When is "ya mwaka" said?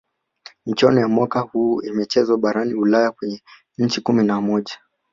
0.99-1.39